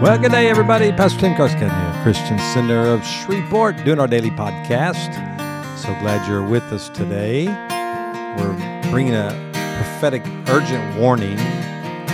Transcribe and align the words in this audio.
Well, 0.00 0.18
good 0.18 0.30
day, 0.30 0.48
everybody. 0.48 0.92
Pastor 0.92 1.20
Tim 1.20 1.34
Carscadden 1.34 1.68
here, 1.68 2.02
Christian 2.02 2.38
Center 2.54 2.86
of 2.86 3.04
Shreveport, 3.04 3.84
doing 3.84 4.00
our 4.00 4.06
daily 4.06 4.30
podcast. 4.30 5.12
So 5.76 5.88
glad 6.00 6.26
you're 6.26 6.42
with 6.42 6.62
us 6.72 6.88
today. 6.88 7.48
We're 8.38 8.90
bringing 8.90 9.12
a 9.12 9.28
prophetic, 9.76 10.22
urgent 10.48 10.98
warning 10.98 11.36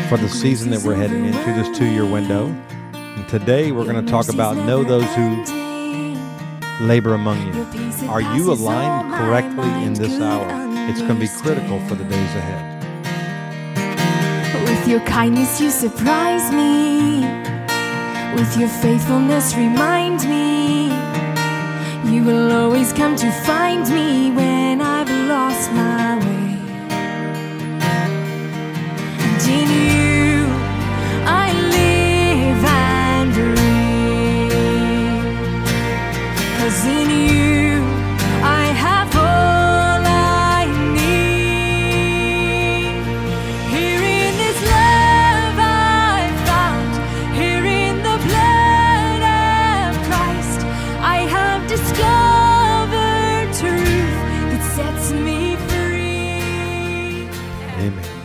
for 0.09 0.17
the 0.19 0.29
season 0.29 0.71
that 0.71 0.83
we're 0.83 0.97
heading 0.97 1.27
into, 1.27 1.39
this 1.39 1.79
two 1.79 1.85
year 1.85 2.05
window. 2.05 2.47
And 2.93 3.29
today 3.29 3.71
we're 3.71 3.85
going 3.85 4.05
to 4.05 4.11
talk 4.11 4.29
about 4.31 4.57
know 4.57 4.83
those 4.83 5.07
who 5.15 5.45
labor 6.85 7.15
among 7.15 7.39
you. 7.55 8.09
Are 8.09 8.21
you 8.21 8.51
aligned 8.53 9.15
correctly 9.15 9.85
in 9.85 9.95
this 9.95 10.21
hour? 10.21 10.49
It's 10.91 11.03
going 11.03 11.15
to 11.15 11.21
be 11.21 11.29
critical 11.29 11.79
for 11.87 11.95
the 11.95 12.03
days 12.03 12.35
ahead. 12.35 12.73
With 14.65 14.89
your 14.89 15.01
kindness, 15.07 15.61
you 15.61 15.71
surprise 15.71 16.53
me. 16.53 16.86
With 18.37 18.59
your 18.59 18.69
faithfulness, 18.69 19.55
remind 19.57 20.21
me 20.29 20.89
you 22.05 22.23
will 22.23 22.53
always 22.53 22.93
come 22.93 23.17
to 23.17 23.31
find 23.31 23.89
me 23.89 24.31
when 24.31 24.83
I've 24.83 25.09
lost 25.27 25.73
my 25.73 26.19
way. 26.19 26.26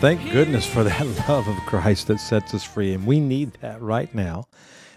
Thank 0.02 0.32
goodness 0.32 0.66
for 0.66 0.84
that 0.84 1.06
love 1.30 1.48
of 1.48 1.56
Christ 1.68 2.08
that 2.08 2.20
sets 2.20 2.56
us 2.56 2.64
free. 2.64 2.96
And 2.96 3.06
we 3.06 3.20
need 3.20 3.54
that 3.62 3.80
right 3.80 4.12
now 4.16 4.48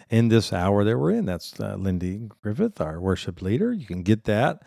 in 0.08 0.28
this 0.28 0.50
hour 0.50 0.82
that 0.82 0.96
we're 0.96 1.10
in. 1.10 1.26
That's 1.26 1.60
uh, 1.60 1.76
Lindy 1.78 2.30
Griffith, 2.42 2.80
our 2.80 2.98
worship 2.98 3.42
leader. 3.42 3.70
You 3.70 3.84
can 3.84 4.02
get 4.02 4.24
that 4.24 4.62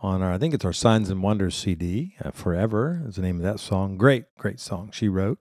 on 0.00 0.22
our, 0.22 0.32
I 0.32 0.38
think 0.38 0.54
it's 0.54 0.64
our 0.64 0.72
Signs 0.72 1.08
and 1.08 1.22
Wonders 1.22 1.54
CD, 1.54 2.16
uh, 2.20 2.32
Forever 2.32 3.00
is 3.06 3.14
the 3.14 3.22
name 3.22 3.36
of 3.36 3.44
that 3.44 3.60
song. 3.60 3.96
Great, 3.96 4.24
great 4.36 4.58
song 4.58 4.90
she 4.92 5.08
wrote. 5.08 5.38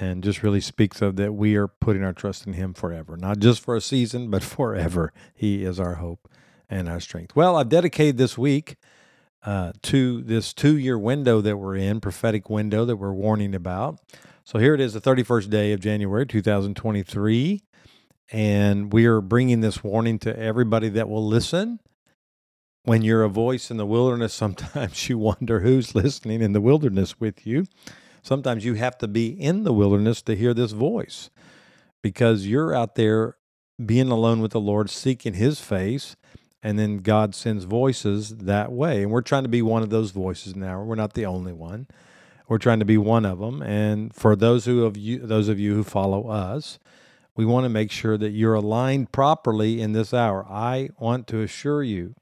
And 0.00 0.24
just 0.24 0.42
really 0.42 0.62
speaks 0.62 1.02
of 1.02 1.16
that 1.16 1.34
we 1.34 1.54
are 1.56 1.68
putting 1.68 2.02
our 2.02 2.14
trust 2.14 2.46
in 2.46 2.54
Him 2.54 2.72
forever, 2.72 3.18
not 3.18 3.40
just 3.40 3.60
for 3.60 3.76
a 3.76 3.82
season, 3.82 4.30
but 4.30 4.42
forever. 4.42 5.12
He 5.34 5.64
is 5.66 5.78
our 5.78 5.96
hope 5.96 6.30
and 6.70 6.88
our 6.88 6.98
strength. 6.98 7.36
Well, 7.36 7.56
I've 7.56 7.68
dedicated 7.68 8.16
this 8.16 8.38
week 8.38 8.76
uh, 9.46 9.72
to 9.80 10.22
this 10.22 10.52
two 10.52 10.76
year 10.76 10.98
window 10.98 11.40
that 11.40 11.56
we're 11.56 11.76
in, 11.76 12.00
prophetic 12.00 12.50
window 12.50 12.84
that 12.84 12.96
we're 12.96 13.12
warning 13.12 13.54
about. 13.54 14.00
So 14.44 14.58
here 14.58 14.74
it 14.74 14.80
is, 14.80 14.92
the 14.92 15.00
31st 15.00 15.48
day 15.48 15.72
of 15.72 15.80
January 15.80 16.26
2023. 16.26 17.62
And 18.32 18.92
we 18.92 19.06
are 19.06 19.20
bringing 19.20 19.60
this 19.60 19.84
warning 19.84 20.18
to 20.20 20.36
everybody 20.36 20.88
that 20.90 21.08
will 21.08 21.24
listen. 21.24 21.78
When 22.82 23.02
you're 23.02 23.22
a 23.22 23.28
voice 23.28 23.70
in 23.70 23.76
the 23.76 23.86
wilderness, 23.86 24.34
sometimes 24.34 25.08
you 25.08 25.16
wonder 25.16 25.60
who's 25.60 25.94
listening 25.94 26.42
in 26.42 26.52
the 26.52 26.60
wilderness 26.60 27.20
with 27.20 27.46
you. 27.46 27.66
Sometimes 28.22 28.64
you 28.64 28.74
have 28.74 28.98
to 28.98 29.06
be 29.06 29.28
in 29.28 29.62
the 29.62 29.72
wilderness 29.72 30.22
to 30.22 30.34
hear 30.34 30.54
this 30.54 30.72
voice 30.72 31.30
because 32.02 32.48
you're 32.48 32.74
out 32.74 32.96
there 32.96 33.36
being 33.84 34.10
alone 34.10 34.40
with 34.40 34.50
the 34.50 34.60
Lord, 34.60 34.90
seeking 34.90 35.34
his 35.34 35.60
face 35.60 36.16
and 36.66 36.80
then 36.80 36.96
God 36.96 37.32
sends 37.32 37.62
voices 37.62 38.30
that 38.38 38.72
way. 38.72 39.04
And 39.04 39.12
we're 39.12 39.20
trying 39.20 39.44
to 39.44 39.48
be 39.48 39.62
one 39.62 39.84
of 39.84 39.90
those 39.90 40.10
voices 40.10 40.56
now. 40.56 40.82
We're 40.82 40.96
not 40.96 41.12
the 41.12 41.24
only 41.24 41.52
one. 41.52 41.86
We're 42.48 42.58
trying 42.58 42.80
to 42.80 42.84
be 42.84 42.98
one 42.98 43.24
of 43.24 43.38
them. 43.38 43.62
And 43.62 44.12
for 44.12 44.34
those 44.34 44.64
who 44.64 44.84
of 44.84 44.96
you, 44.96 45.20
those 45.20 45.48
of 45.48 45.60
you 45.60 45.76
who 45.76 45.84
follow 45.84 46.26
us, 46.26 46.80
we 47.36 47.44
want 47.44 47.66
to 47.66 47.68
make 47.68 47.92
sure 47.92 48.18
that 48.18 48.30
you're 48.30 48.54
aligned 48.54 49.12
properly 49.12 49.80
in 49.80 49.92
this 49.92 50.12
hour. 50.12 50.44
I 50.50 50.88
want 50.98 51.28
to 51.28 51.40
assure 51.40 51.84
you 51.84 52.16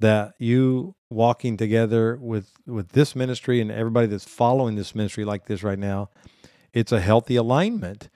that 0.00 0.34
you 0.40 0.96
walking 1.08 1.56
together 1.56 2.16
with 2.20 2.50
with 2.66 2.88
this 2.88 3.14
ministry 3.14 3.60
and 3.60 3.70
everybody 3.70 4.08
that's 4.08 4.24
following 4.24 4.74
this 4.74 4.92
ministry 4.92 5.24
like 5.24 5.46
this 5.46 5.62
right 5.62 5.78
now, 5.78 6.10
it's 6.72 6.90
a 6.90 7.00
healthy 7.00 7.36
alignment 7.36 8.08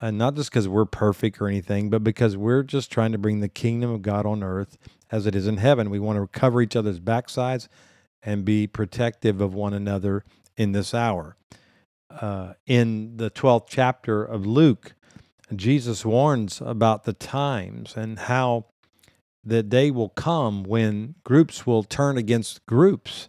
and 0.00 0.16
not 0.16 0.36
just 0.36 0.50
because 0.50 0.68
we're 0.68 0.84
perfect 0.84 1.40
or 1.40 1.48
anything, 1.48 1.90
but 1.90 2.04
because 2.04 2.36
we're 2.36 2.62
just 2.62 2.92
trying 2.92 3.10
to 3.10 3.18
bring 3.18 3.40
the 3.40 3.48
kingdom 3.48 3.90
of 3.90 4.00
God 4.02 4.24
on 4.24 4.44
earth 4.44 4.78
as 5.10 5.26
it 5.26 5.34
is 5.34 5.46
in 5.46 5.58
heaven. 5.58 5.90
We 5.90 5.98
want 5.98 6.18
to 6.18 6.38
cover 6.38 6.60
each 6.60 6.76
other's 6.76 7.00
backsides 7.00 7.68
and 8.22 8.44
be 8.44 8.66
protective 8.66 9.40
of 9.40 9.54
one 9.54 9.74
another 9.74 10.24
in 10.56 10.72
this 10.72 10.94
hour. 10.94 11.36
Uh, 12.10 12.54
in 12.66 13.16
the 13.16 13.30
12th 13.30 13.66
chapter 13.68 14.24
of 14.24 14.46
Luke, 14.46 14.94
Jesus 15.54 16.04
warns 16.04 16.60
about 16.60 17.04
the 17.04 17.12
times 17.12 17.96
and 17.96 18.18
how 18.18 18.66
the 19.44 19.62
day 19.62 19.90
will 19.90 20.10
come 20.10 20.62
when 20.62 21.14
groups 21.24 21.66
will 21.66 21.82
turn 21.82 22.18
against 22.18 22.64
groups. 22.66 23.28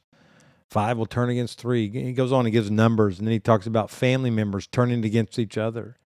Five 0.70 0.98
will 0.98 1.06
turn 1.06 1.30
against 1.30 1.60
three. 1.60 1.90
He 1.90 2.14
goes 2.14 2.32
on 2.32 2.46
and 2.46 2.54
gives 2.54 2.70
numbers, 2.70 3.18
and 3.18 3.28
then 3.28 3.32
he 3.32 3.40
talks 3.40 3.66
about 3.66 3.90
family 3.90 4.30
members 4.30 4.68
turning 4.68 5.04
against 5.04 5.40
each 5.40 5.58
other. 5.58 5.98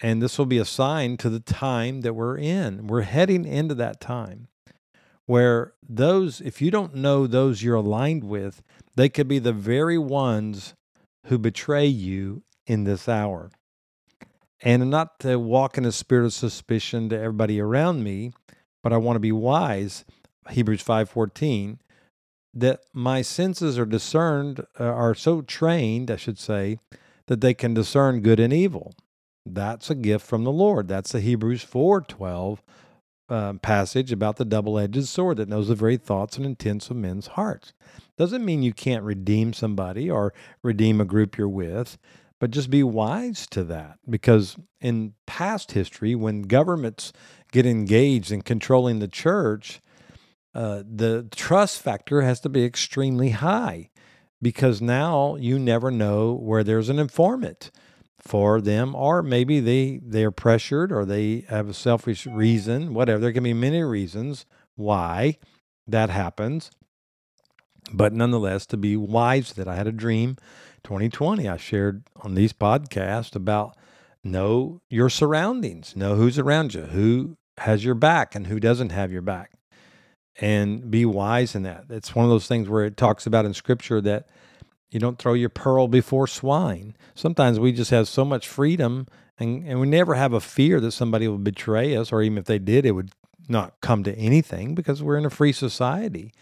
And 0.00 0.22
this 0.22 0.38
will 0.38 0.46
be 0.46 0.58
a 0.58 0.64
sign 0.64 1.16
to 1.18 1.30
the 1.30 1.40
time 1.40 2.02
that 2.02 2.14
we're 2.14 2.38
in. 2.38 2.86
We're 2.86 3.02
heading 3.02 3.44
into 3.44 3.74
that 3.76 4.00
time 4.00 4.48
where 5.26 5.74
those, 5.86 6.40
if 6.40 6.62
you 6.62 6.70
don't 6.70 6.94
know 6.94 7.26
those 7.26 7.62
you're 7.62 7.74
aligned 7.74 8.24
with, 8.24 8.62
they 8.94 9.08
could 9.08 9.28
be 9.28 9.38
the 9.38 9.52
very 9.52 9.98
ones 9.98 10.74
who 11.26 11.38
betray 11.38 11.86
you 11.86 12.42
in 12.66 12.84
this 12.84 13.08
hour. 13.08 13.50
And 14.60 14.88
not 14.90 15.20
to 15.20 15.38
walk 15.38 15.76
in 15.76 15.84
a 15.84 15.92
spirit 15.92 16.24
of 16.24 16.32
suspicion 16.32 17.08
to 17.10 17.18
everybody 17.18 17.60
around 17.60 18.02
me, 18.02 18.32
but 18.82 18.92
I 18.92 18.96
want 18.96 19.16
to 19.16 19.20
be 19.20 19.32
wise. 19.32 20.04
Hebrews 20.48 20.82
5:14 20.82 21.78
that 22.54 22.80
my 22.94 23.20
senses 23.20 23.78
are 23.78 23.84
discerned 23.84 24.64
uh, 24.80 24.84
are 24.84 25.14
so 25.14 25.42
trained, 25.42 26.10
I 26.10 26.16
should 26.16 26.38
say, 26.38 26.78
that 27.26 27.42
they 27.42 27.52
can 27.52 27.74
discern 27.74 28.20
good 28.20 28.40
and 28.40 28.52
evil. 28.52 28.94
That's 29.44 29.90
a 29.90 29.94
gift 29.94 30.26
from 30.26 30.44
the 30.44 30.52
Lord. 30.52 30.88
That's 30.88 31.12
the 31.12 31.20
Hebrews 31.20 31.64
4:12 31.64 32.58
uh, 33.28 33.54
passage 33.54 34.12
about 34.12 34.36
the 34.36 34.44
double-edged 34.44 35.06
sword 35.06 35.36
that 35.38 35.48
knows 35.48 35.68
the 35.68 35.74
very 35.74 35.96
thoughts 35.96 36.36
and 36.36 36.46
intents 36.46 36.90
of 36.90 36.96
men's 36.96 37.28
hearts. 37.28 37.72
Doesn't 38.16 38.44
mean 38.44 38.62
you 38.62 38.72
can't 38.72 39.04
redeem 39.04 39.52
somebody 39.52 40.10
or 40.10 40.32
redeem 40.62 41.00
a 41.00 41.04
group 41.04 41.36
you're 41.36 41.48
with, 41.48 41.98
but 42.38 42.50
just 42.50 42.70
be 42.70 42.82
wise 42.82 43.46
to 43.48 43.64
that 43.64 43.98
because 44.08 44.56
in 44.80 45.14
past 45.26 45.72
history, 45.72 46.14
when 46.14 46.42
governments 46.42 47.12
get 47.52 47.66
engaged 47.66 48.30
in 48.30 48.42
controlling 48.42 48.98
the 48.98 49.08
church, 49.08 49.80
uh, 50.54 50.82
the 50.86 51.28
trust 51.34 51.82
factor 51.82 52.22
has 52.22 52.40
to 52.40 52.48
be 52.48 52.64
extremely 52.64 53.30
high 53.30 53.90
because 54.40 54.80
now 54.80 55.36
you 55.36 55.58
never 55.58 55.90
know 55.90 56.32
where 56.32 56.64
there's 56.64 56.88
an 56.88 56.98
informant 56.98 57.70
for 58.20 58.60
them 58.60 58.94
or 58.94 59.22
maybe 59.22 59.60
they 59.60 60.00
they 60.04 60.24
are 60.24 60.30
pressured 60.30 60.90
or 60.90 61.04
they 61.04 61.44
have 61.48 61.68
a 61.68 61.74
selfish 61.74 62.26
reason 62.26 62.94
whatever. 62.94 63.20
There 63.20 63.32
can 63.32 63.44
be 63.44 63.54
many 63.54 63.82
reasons 63.82 64.46
why 64.74 65.38
that 65.86 66.10
happens. 66.10 66.70
But 67.92 68.12
nonetheless 68.12 68.66
to 68.66 68.76
be 68.76 68.96
wise 68.96 69.52
that 69.52 69.68
i 69.68 69.76
had 69.76 69.86
a 69.86 69.92
dream 69.92 70.36
2020 70.82 71.48
i 71.48 71.56
shared 71.56 72.02
on 72.16 72.34
these 72.34 72.52
podcasts 72.52 73.36
about 73.36 73.76
know 74.24 74.80
your 74.90 75.08
surroundings 75.08 75.94
know 75.94 76.16
who's 76.16 76.36
around 76.36 76.74
you 76.74 76.82
who 76.82 77.36
has 77.58 77.84
your 77.84 77.94
back 77.94 78.34
and 78.34 78.48
who 78.48 78.58
doesn't 78.58 78.90
have 78.90 79.12
your 79.12 79.22
back 79.22 79.52
and 80.40 80.90
be 80.90 81.04
wise 81.04 81.54
in 81.54 81.62
that. 81.62 81.84
It's 81.90 82.14
one 82.14 82.24
of 82.24 82.30
those 82.30 82.46
things 82.46 82.68
where 82.68 82.84
it 82.84 82.96
talks 82.96 83.26
about 83.26 83.44
in 83.44 83.54
scripture 83.54 84.00
that 84.02 84.28
you 84.90 85.00
don't 85.00 85.18
throw 85.18 85.34
your 85.34 85.48
pearl 85.48 85.88
before 85.88 86.26
swine. 86.26 86.96
Sometimes 87.14 87.58
we 87.58 87.72
just 87.72 87.90
have 87.90 88.08
so 88.08 88.24
much 88.24 88.46
freedom 88.48 89.06
and, 89.38 89.66
and 89.66 89.80
we 89.80 89.86
never 89.86 90.14
have 90.14 90.32
a 90.32 90.40
fear 90.40 90.80
that 90.80 90.92
somebody 90.92 91.28
will 91.28 91.38
betray 91.38 91.96
us, 91.96 92.12
or 92.12 92.22
even 92.22 92.38
if 92.38 92.46
they 92.46 92.58
did, 92.58 92.86
it 92.86 92.92
would 92.92 93.10
not 93.48 93.80
come 93.80 94.02
to 94.04 94.14
anything 94.16 94.74
because 94.74 95.02
we're 95.02 95.18
in 95.18 95.26
a 95.26 95.30
free 95.30 95.52
society. 95.52 96.32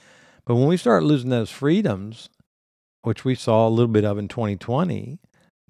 But 0.45 0.55
when 0.55 0.69
we 0.69 0.77
start 0.77 1.03
losing 1.03 1.31
those 1.31 1.51
freedoms, 1.51 2.29
which 3.03 3.25
we 3.25 3.35
saw 3.35 3.67
a 3.67 3.71
little 3.71 3.89
bit 3.89 4.05
of 4.05 4.19
in 4.19 4.29
2020, 4.29 5.19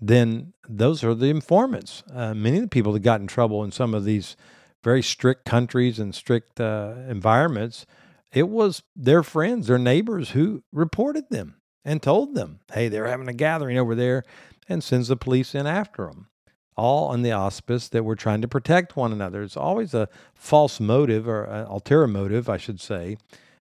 then 0.01 0.53
those 0.69 1.03
are 1.03 1.15
the 1.15 1.27
informants. 1.27 2.03
Uh, 2.13 2.35
many 2.35 2.59
of 2.59 2.63
the 2.63 2.69
people 2.69 2.93
that 2.93 3.01
got 3.01 3.21
in 3.21 3.27
trouble 3.27 3.65
in 3.65 3.73
some 3.73 3.95
of 3.95 4.05
these 4.05 4.37
very 4.83 5.03
strict 5.03 5.45
countries 5.45 5.99
and 5.99 6.15
strict 6.15 6.61
uh, 6.61 6.95
environments, 7.09 7.87
it 8.33 8.49
was 8.49 8.83
their 8.95 9.23
friends, 9.23 9.67
their 9.67 9.79
neighbors 9.79 10.31
who 10.31 10.63
reported 10.73 11.31
them 11.31 11.57
and 11.85 12.03
told 12.03 12.35
them, 12.35 12.61
hey, 12.73 12.89
they're 12.89 13.09
having 13.09 13.29
a 13.29 13.33
gathering 13.35 13.79
over 13.79 13.95
there, 13.95 14.25
and 14.69 14.83
sends 14.83 15.09
the 15.09 15.17
police 15.17 15.55
in 15.55 15.67
after 15.67 16.07
them. 16.07 16.29
all 16.77 17.09
on 17.09 17.23
the 17.23 17.33
auspice 17.33 17.89
that 17.89 18.05
we're 18.05 18.15
trying 18.15 18.41
to 18.43 18.49
protect 18.49 18.97
one 18.97 19.13
another. 19.13 19.43
It's 19.43 19.57
always 19.57 19.95
a 19.95 20.09
false 20.35 20.81
motive 20.81 21.29
or 21.29 21.45
an 21.45 21.67
ulterior 21.67 22.09
motive, 22.09 22.49
I 22.49 22.57
should 22.57 22.81
say, 22.81 23.17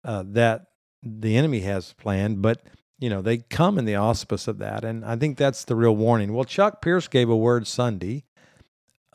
uh, 0.04 0.24
that 0.28 0.68
the 1.04 1.36
enemy 1.36 1.62
has 1.62 1.94
planned, 1.94 2.42
but 2.42 2.62
you 3.00 3.10
know 3.10 3.22
they 3.22 3.38
come 3.38 3.80
in 3.80 3.86
the 3.86 3.96
auspice 3.96 4.48
of 4.48 4.60
that, 4.60 4.84
and 4.84 5.04
I 5.04 5.16
think 5.16 5.38
that's 5.38 5.66
the 5.66 5.76
real 5.76 5.96
warning. 5.96 6.34
Well, 6.34 6.46
Chuck 6.46 6.82
Pierce 6.82 7.08
gave 7.08 7.30
a 7.30 7.36
word 7.36 7.66
Sunday 7.66 8.24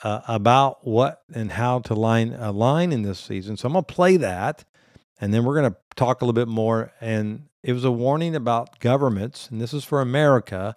uh, 0.02 0.22
about 0.26 0.86
what 0.86 1.22
and 1.32 1.52
how 1.52 1.78
to 1.80 1.94
line 1.94 2.34
a 2.34 2.50
line 2.50 2.92
in 2.92 3.02
this 3.02 3.20
season, 3.20 3.56
so 3.56 3.68
I'm 3.68 3.74
gonna 3.74 3.84
play 3.84 4.16
that, 4.16 4.64
and 5.20 5.32
then 5.32 5.44
we're 5.44 5.54
gonna 5.54 5.76
talk 5.94 6.20
a 6.22 6.24
little 6.24 6.32
bit 6.32 6.48
more. 6.48 6.92
And 7.00 7.44
it 7.66 7.72
was 7.72 7.84
a 7.84 7.90
warning 7.90 8.34
about 8.34 8.78
governments, 8.80 9.48
and 9.50 9.60
this 9.60 9.74
is 9.74 9.84
for 9.84 10.00
America 10.00 10.76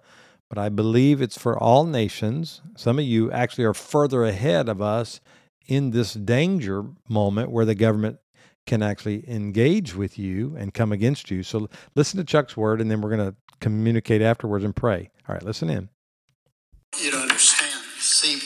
but 0.49 0.57
I 0.57 0.69
believe 0.69 1.21
it's 1.21 1.37
for 1.37 1.57
all 1.57 1.85
nations. 1.85 2.61
Some 2.75 2.97
of 2.97 3.05
you 3.05 3.31
actually 3.31 3.65
are 3.65 3.73
further 3.73 4.25
ahead 4.25 4.67
of 4.67 4.81
us 4.81 5.21
in 5.67 5.91
this 5.91 6.15
danger 6.15 6.85
moment 7.07 7.51
where 7.51 7.65
the 7.65 7.75
government 7.75 8.17
can 8.65 8.81
actually 8.81 9.29
engage 9.29 9.95
with 9.95 10.17
you 10.17 10.55
and 10.57 10.73
come 10.73 10.91
against 10.91 11.29
you. 11.29 11.43
So 11.43 11.69
listen 11.95 12.17
to 12.17 12.23
Chuck's 12.23 12.57
word, 12.57 12.81
and 12.81 12.89
then 12.89 13.01
we're 13.01 13.15
going 13.15 13.31
to 13.31 13.35
communicate 13.59 14.23
afterwards 14.23 14.65
and 14.65 14.75
pray. 14.75 15.11
All 15.27 15.35
right, 15.35 15.43
listen 15.43 15.69
in. 15.69 15.89
You 16.99 17.11
don't 17.11 17.21
understand. 17.21 17.83
See, 17.99 18.39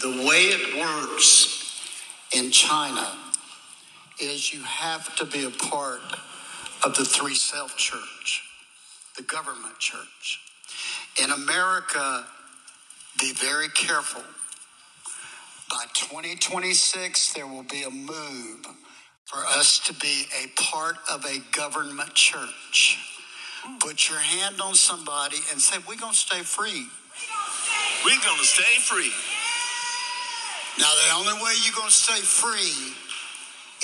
the 0.00 0.26
way 0.26 0.44
it 0.44 0.80
works 0.80 1.92
in 2.34 2.50
China 2.50 3.06
is 4.18 4.54
you 4.54 4.62
have 4.62 5.14
to 5.16 5.26
be 5.26 5.44
a 5.44 5.50
part 5.50 6.00
of 6.84 6.96
the 6.96 7.04
three 7.04 7.34
self 7.34 7.76
church, 7.76 8.42
the 9.16 9.22
government 9.22 9.78
church. 9.78 10.40
In 11.22 11.30
America, 11.30 12.26
be 13.20 13.32
very 13.34 13.68
careful. 13.68 14.22
By 15.70 15.84
2026, 15.94 17.32
there 17.34 17.46
will 17.46 17.64
be 17.64 17.82
a 17.84 17.90
move 17.90 18.66
for 19.26 19.38
us 19.46 19.80
to 19.86 19.94
be 19.94 20.26
a 20.44 20.48
part 20.60 20.96
of 21.10 21.24
a 21.24 21.38
government 21.56 22.14
church. 22.14 22.98
Put 23.80 24.08
your 24.10 24.18
hand 24.18 24.60
on 24.60 24.74
somebody 24.74 25.38
and 25.50 25.60
say, 25.60 25.78
We're 25.88 25.96
going 25.98 26.12
to 26.12 26.18
stay 26.18 26.42
free. 26.42 26.86
We're 28.04 28.20
going 28.24 28.38
to 28.38 28.44
stay 28.44 28.80
free. 28.82 29.12
Now, 30.78 30.90
the 31.08 31.14
only 31.16 31.42
way 31.42 31.52
you're 31.64 31.74
going 31.76 31.88
to 31.88 31.94
stay 31.94 32.20
free 32.20 32.94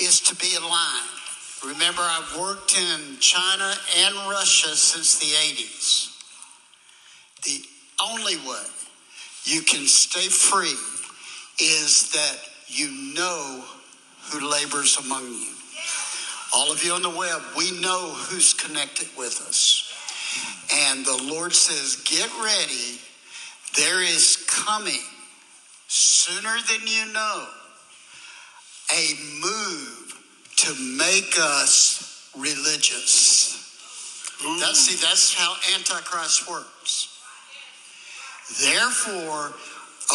is 0.05 0.21
to 0.21 0.35
be 0.35 0.55
aligned. 0.55 1.18
Remember, 1.65 2.01
I've 2.01 2.37
worked 2.39 2.77
in 2.77 3.19
China 3.19 3.73
and 3.97 4.15
Russia 4.29 4.75
since 4.75 5.19
the 5.19 5.25
80s. 5.25 6.15
The 7.43 7.61
only 8.03 8.37
way 8.37 8.63
you 9.43 9.61
can 9.61 9.85
stay 9.85 10.27
free 10.29 10.75
is 11.59 12.11
that 12.11 12.37
you 12.67 13.13
know 13.13 13.63
who 14.29 14.49
labors 14.49 14.97
among 14.97 15.25
you. 15.25 15.53
All 16.55 16.71
of 16.71 16.83
you 16.83 16.93
on 16.93 17.01
the 17.01 17.09
web, 17.09 17.41
we 17.57 17.79
know 17.81 18.13
who's 18.15 18.53
connected 18.53 19.07
with 19.17 19.41
us. 19.41 19.85
And 20.73 21.05
the 21.05 21.21
Lord 21.23 21.53
says, 21.53 21.97
Get 22.05 22.29
ready. 22.41 22.99
There 23.75 24.01
is 24.01 24.45
coming 24.47 25.01
sooner 25.87 26.55
than 26.67 26.87
you 26.87 27.13
know 27.13 27.47
a 28.91 29.13
move 29.41 29.98
to 30.59 30.73
make 30.97 31.35
us 31.39 32.31
religious. 32.37 33.55
That's 34.59 34.79
see, 34.79 34.95
that's 35.05 35.33
how 35.33 35.55
Antichrist 35.75 36.49
works. 36.49 37.07
Therefore, 38.61 39.53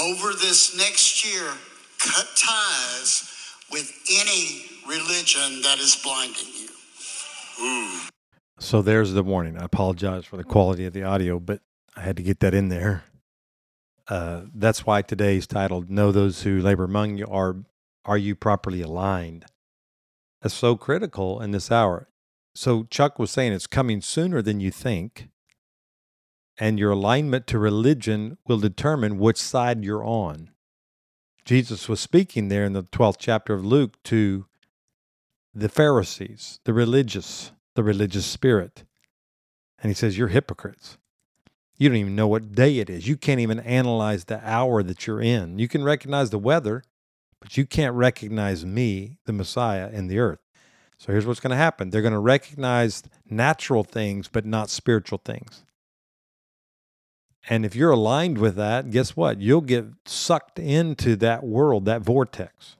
over 0.00 0.32
this 0.32 0.76
next 0.76 1.24
year, 1.24 1.50
cut 1.98 2.26
ties 2.36 3.30
with 3.70 3.92
any 4.10 4.64
religion 4.88 5.62
that 5.62 5.78
is 5.78 5.96
blinding 5.96 6.48
you. 6.54 6.68
Mm. 7.60 8.10
So 8.58 8.82
there's 8.82 9.12
the 9.12 9.22
warning. 9.22 9.58
I 9.58 9.64
apologize 9.64 10.24
for 10.24 10.36
the 10.36 10.44
quality 10.44 10.86
of 10.86 10.92
the 10.92 11.02
audio, 11.04 11.38
but 11.38 11.60
I 11.96 12.00
had 12.00 12.16
to 12.16 12.22
get 12.22 12.40
that 12.40 12.54
in 12.54 12.68
there. 12.68 13.04
Uh, 14.08 14.42
that's 14.54 14.84
why 14.84 15.02
today's 15.02 15.46
titled 15.46 15.90
"Know 15.90 16.12
Those 16.12 16.42
Who 16.42 16.60
Labor 16.60 16.84
Among 16.84 17.16
You." 17.16 17.26
Are 17.26 17.56
Are 18.04 18.18
you 18.18 18.34
properly 18.34 18.82
aligned? 18.82 19.46
That's 20.44 20.54
so 20.54 20.76
critical 20.76 21.40
in 21.40 21.52
this 21.52 21.72
hour. 21.72 22.10
So 22.54 22.84
Chuck 22.84 23.18
was 23.18 23.30
saying 23.30 23.54
it's 23.54 23.66
coming 23.66 24.02
sooner 24.02 24.42
than 24.42 24.60
you 24.60 24.70
think 24.70 25.30
and 26.58 26.78
your 26.78 26.90
alignment 26.90 27.46
to 27.46 27.58
religion 27.58 28.36
will 28.46 28.58
determine 28.58 29.18
which 29.18 29.38
side 29.38 29.82
you're 29.82 30.04
on. 30.04 30.50
Jesus 31.46 31.88
was 31.88 31.98
speaking 31.98 32.48
there 32.48 32.66
in 32.66 32.74
the 32.74 32.82
12th 32.82 33.16
chapter 33.18 33.54
of 33.54 33.64
Luke 33.64 34.02
to 34.04 34.44
the 35.54 35.70
Pharisees, 35.70 36.60
the 36.64 36.74
religious, 36.74 37.52
the 37.74 37.82
religious 37.82 38.26
spirit. 38.26 38.84
And 39.78 39.88
he 39.88 39.94
says, 39.94 40.18
You're 40.18 40.28
hypocrites. 40.28 40.98
You 41.78 41.88
don't 41.88 41.96
even 41.96 42.16
know 42.16 42.28
what 42.28 42.52
day 42.52 42.80
it 42.80 42.90
is. 42.90 43.08
You 43.08 43.16
can't 43.16 43.40
even 43.40 43.60
analyze 43.60 44.26
the 44.26 44.46
hour 44.46 44.82
that 44.82 45.06
you're 45.06 45.22
in. 45.22 45.58
You 45.58 45.68
can 45.68 45.82
recognize 45.82 46.28
the 46.28 46.38
weather, 46.38 46.84
but 47.44 47.58
you 47.58 47.66
can't 47.66 47.94
recognize 47.94 48.64
me, 48.64 49.18
the 49.26 49.32
Messiah, 49.34 49.90
in 49.90 50.06
the 50.06 50.18
earth. 50.18 50.38
So 50.96 51.12
here's 51.12 51.26
what's 51.26 51.40
going 51.40 51.50
to 51.50 51.56
happen 51.56 51.90
they're 51.90 52.00
going 52.00 52.14
to 52.14 52.18
recognize 52.18 53.02
natural 53.28 53.84
things, 53.84 54.28
but 54.28 54.46
not 54.46 54.70
spiritual 54.70 55.20
things. 55.22 55.62
And 57.50 57.66
if 57.66 57.76
you're 57.76 57.90
aligned 57.90 58.38
with 58.38 58.56
that, 58.56 58.90
guess 58.90 59.14
what? 59.14 59.42
You'll 59.42 59.60
get 59.60 59.84
sucked 60.06 60.58
into 60.58 61.16
that 61.16 61.44
world, 61.44 61.84
that 61.84 62.00
vortex. 62.00 62.76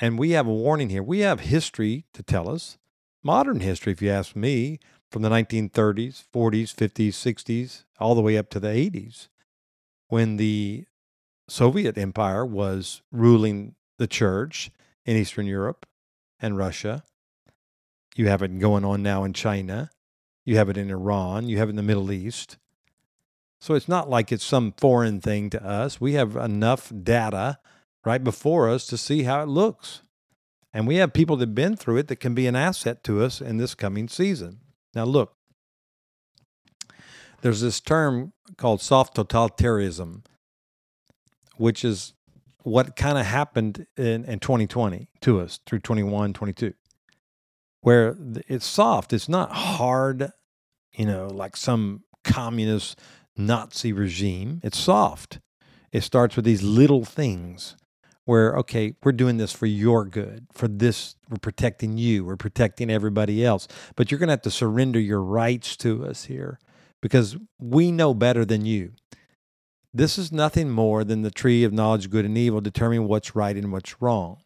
And 0.00 0.18
we 0.18 0.30
have 0.30 0.46
a 0.46 0.54
warning 0.54 0.88
here. 0.88 1.02
We 1.02 1.18
have 1.18 1.40
history 1.40 2.06
to 2.14 2.22
tell 2.22 2.48
us, 2.48 2.78
modern 3.22 3.60
history, 3.60 3.92
if 3.92 4.00
you 4.00 4.08
ask 4.08 4.34
me, 4.34 4.80
from 5.10 5.20
the 5.20 5.28
1930s, 5.28 6.24
40s, 6.34 6.74
50s, 6.74 7.08
60s, 7.08 7.84
all 8.00 8.14
the 8.14 8.22
way 8.22 8.38
up 8.38 8.48
to 8.50 8.60
the 8.60 8.68
80s, 8.68 9.28
when 10.08 10.38
the 10.38 10.86
Soviet 11.48 11.96
Empire 11.96 12.44
was 12.44 13.02
ruling 13.12 13.74
the 13.98 14.06
church 14.06 14.70
in 15.04 15.16
Eastern 15.16 15.46
Europe 15.46 15.86
and 16.40 16.56
Russia. 16.56 17.04
You 18.16 18.28
have 18.28 18.42
it 18.42 18.58
going 18.58 18.84
on 18.84 19.02
now 19.02 19.24
in 19.24 19.32
China. 19.32 19.90
You 20.44 20.56
have 20.56 20.68
it 20.68 20.76
in 20.76 20.90
Iran. 20.90 21.48
You 21.48 21.58
have 21.58 21.68
it 21.68 21.70
in 21.70 21.76
the 21.76 21.82
Middle 21.82 22.10
East. 22.10 22.56
So 23.60 23.74
it's 23.74 23.88
not 23.88 24.10
like 24.10 24.32
it's 24.32 24.44
some 24.44 24.74
foreign 24.76 25.20
thing 25.20 25.50
to 25.50 25.64
us. 25.64 26.00
We 26.00 26.14
have 26.14 26.36
enough 26.36 26.92
data 27.02 27.58
right 28.04 28.22
before 28.22 28.68
us 28.70 28.86
to 28.86 28.96
see 28.96 29.24
how 29.24 29.42
it 29.42 29.48
looks. 29.48 30.02
And 30.72 30.86
we 30.86 30.96
have 30.96 31.12
people 31.12 31.36
that 31.36 31.48
have 31.48 31.54
been 31.54 31.76
through 31.76 31.98
it 31.98 32.08
that 32.08 32.20
can 32.20 32.34
be 32.34 32.46
an 32.46 32.56
asset 32.56 33.02
to 33.04 33.22
us 33.22 33.40
in 33.40 33.56
this 33.56 33.74
coming 33.74 34.08
season. 34.08 34.60
Now, 34.94 35.04
look, 35.04 35.34
there's 37.40 37.60
this 37.60 37.80
term 37.80 38.32
called 38.56 38.80
soft 38.80 39.16
totalitarianism, 39.16 40.22
which 41.56 41.84
is 41.84 42.14
what 42.62 42.96
kind 42.96 43.16
of 43.16 43.24
happened 43.26 43.86
in, 43.96 44.24
in 44.24 44.40
2020 44.40 45.08
to 45.20 45.40
us 45.40 45.60
through 45.66 45.78
21, 45.78 46.32
22, 46.32 46.74
where 47.80 48.16
it's 48.48 48.66
soft. 48.66 49.12
It's 49.12 49.28
not 49.28 49.52
hard, 49.52 50.32
you 50.92 51.06
know, 51.06 51.28
like 51.28 51.56
some 51.56 52.02
communist 52.24 52.98
Nazi 53.36 53.92
regime. 53.92 54.60
It's 54.64 54.78
soft. 54.78 55.38
It 55.92 56.02
starts 56.02 56.34
with 56.36 56.44
these 56.44 56.62
little 56.62 57.04
things 57.04 57.76
where, 58.24 58.56
okay, 58.56 58.94
we're 59.04 59.12
doing 59.12 59.36
this 59.36 59.52
for 59.52 59.66
your 59.66 60.04
good, 60.04 60.48
for 60.52 60.66
this, 60.66 61.14
we're 61.30 61.36
protecting 61.36 61.96
you, 61.96 62.24
we're 62.24 62.36
protecting 62.36 62.90
everybody 62.90 63.44
else. 63.44 63.68
But 63.94 64.10
you're 64.10 64.18
going 64.18 64.26
to 64.26 64.32
have 64.32 64.42
to 64.42 64.50
surrender 64.50 64.98
your 64.98 65.22
rights 65.22 65.76
to 65.78 66.04
us 66.04 66.24
here 66.24 66.58
because 67.00 67.36
we 67.60 67.92
know 67.92 68.12
better 68.12 68.44
than 68.44 68.66
you. 68.66 68.92
This 69.96 70.18
is 70.18 70.30
nothing 70.30 70.68
more 70.68 71.04
than 71.04 71.22
the 71.22 71.30
tree 71.30 71.64
of 71.64 71.72
knowledge, 71.72 72.10
good 72.10 72.26
and 72.26 72.36
evil, 72.36 72.60
determining 72.60 73.08
what's 73.08 73.34
right 73.34 73.56
and 73.56 73.72
what's 73.72 74.02
wrong. 74.02 74.42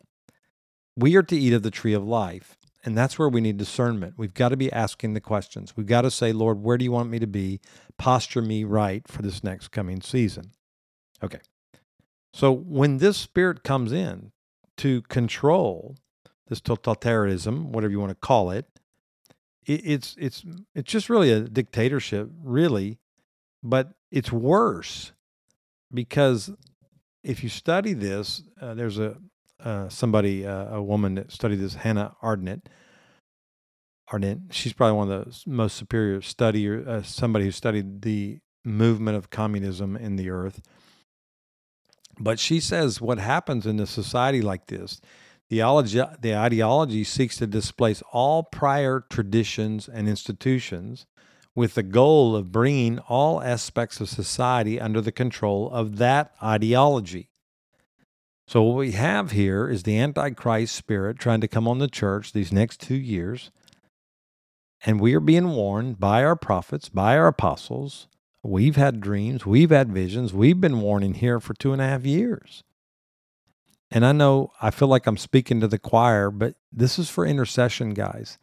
We 0.96 1.16
are 1.16 1.24
to 1.24 1.36
eat 1.36 1.52
of 1.52 1.64
the 1.64 1.72
tree 1.72 1.92
of 1.92 2.06
life. 2.06 2.56
And 2.84 2.96
that's 2.96 3.18
where 3.18 3.28
we 3.28 3.40
need 3.40 3.56
discernment. 3.56 4.14
We've 4.16 4.32
got 4.32 4.50
to 4.50 4.56
be 4.56 4.72
asking 4.72 5.14
the 5.14 5.20
questions. 5.20 5.76
We've 5.76 5.88
got 5.88 6.02
to 6.02 6.10
say, 6.12 6.32
Lord, 6.32 6.62
where 6.62 6.78
do 6.78 6.84
you 6.84 6.92
want 6.92 7.10
me 7.10 7.18
to 7.18 7.26
be? 7.26 7.60
Posture 7.98 8.42
me 8.42 8.62
right 8.62 9.02
for 9.08 9.22
this 9.22 9.42
next 9.42 9.72
coming 9.72 10.00
season. 10.02 10.52
Okay. 11.20 11.40
So 12.32 12.52
when 12.52 12.98
this 12.98 13.16
spirit 13.16 13.64
comes 13.64 13.90
in 13.90 14.30
to 14.76 15.02
control 15.02 15.96
this 16.46 16.60
totalitarianism, 16.60 17.70
whatever 17.70 17.90
you 17.90 17.98
want 17.98 18.10
to 18.10 18.14
call 18.14 18.52
it, 18.52 18.66
it 19.66 19.80
it's 19.84 20.14
it's 20.16 20.44
it's 20.76 20.92
just 20.92 21.10
really 21.10 21.32
a 21.32 21.40
dictatorship, 21.40 22.30
really, 22.40 23.00
but 23.64 23.94
it's 24.12 24.30
worse 24.30 25.10
because 25.92 26.50
if 27.22 27.42
you 27.42 27.48
study 27.48 27.92
this, 27.92 28.42
uh, 28.60 28.74
there's 28.74 28.98
a 28.98 29.16
uh, 29.64 29.88
somebody, 29.88 30.46
uh, 30.46 30.76
a 30.76 30.82
woman 30.82 31.16
that 31.16 31.30
studied 31.30 31.56
this, 31.56 31.74
Hannah 31.74 32.16
Arendt. 32.22 32.68
Arendt, 34.10 34.54
she's 34.54 34.72
probably 34.72 34.96
one 34.96 35.10
of 35.10 35.24
the 35.26 35.50
most 35.50 35.76
superior 35.76 36.20
studier, 36.20 36.86
uh, 36.86 37.02
somebody 37.02 37.44
who 37.44 37.50
studied 37.50 38.02
the 38.02 38.38
movement 38.64 39.16
of 39.16 39.30
communism 39.30 39.96
in 39.96 40.16
the 40.16 40.30
earth. 40.30 40.62
But 42.18 42.38
she 42.38 42.60
says 42.60 43.00
what 43.00 43.18
happens 43.18 43.66
in 43.66 43.78
a 43.80 43.86
society 43.86 44.40
like 44.40 44.66
this, 44.66 45.00
the 45.48 45.62
ideology, 45.62 46.02
the 46.20 46.36
ideology 46.36 47.04
seeks 47.04 47.36
to 47.38 47.46
displace 47.46 48.02
all 48.12 48.44
prior 48.44 49.04
traditions 49.10 49.88
and 49.88 50.08
institutions 50.08 51.06
with 51.54 51.74
the 51.74 51.82
goal 51.82 52.36
of 52.36 52.52
bringing 52.52 52.98
all 53.00 53.42
aspects 53.42 54.00
of 54.00 54.08
society 54.08 54.80
under 54.80 55.00
the 55.00 55.12
control 55.12 55.70
of 55.70 55.96
that 55.96 56.32
ideology. 56.42 57.30
So, 58.46 58.62
what 58.62 58.76
we 58.78 58.92
have 58.92 59.30
here 59.30 59.68
is 59.68 59.82
the 59.82 59.98
Antichrist 59.98 60.74
spirit 60.74 61.18
trying 61.18 61.40
to 61.40 61.48
come 61.48 61.68
on 61.68 61.78
the 61.78 61.88
church 61.88 62.32
these 62.32 62.52
next 62.52 62.80
two 62.80 62.96
years. 62.96 63.50
And 64.84 64.98
we 64.98 65.14
are 65.14 65.20
being 65.20 65.50
warned 65.50 66.00
by 66.00 66.24
our 66.24 66.36
prophets, 66.36 66.88
by 66.88 67.16
our 67.16 67.28
apostles. 67.28 68.08
We've 68.42 68.76
had 68.76 69.00
dreams, 69.00 69.44
we've 69.44 69.70
had 69.70 69.92
visions, 69.92 70.32
we've 70.32 70.60
been 70.60 70.80
warning 70.80 71.14
here 71.14 71.38
for 71.40 71.52
two 71.54 71.72
and 71.72 71.82
a 71.82 71.86
half 71.86 72.06
years. 72.06 72.64
And 73.90 74.06
I 74.06 74.12
know 74.12 74.52
I 74.62 74.70
feel 74.70 74.88
like 74.88 75.06
I'm 75.06 75.16
speaking 75.16 75.60
to 75.60 75.68
the 75.68 75.78
choir, 75.78 76.30
but 76.30 76.54
this 76.72 76.98
is 76.98 77.10
for 77.10 77.26
intercession, 77.26 77.92
guys. 77.92 78.38